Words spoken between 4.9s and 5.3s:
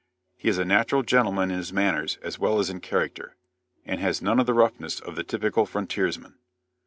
of the